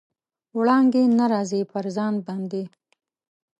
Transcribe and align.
وړانګې 0.57 1.03
نه 1.19 1.25
راځي، 1.31 1.61
پر 1.71 1.85
ځان 1.95 2.13
باندې 2.27 2.63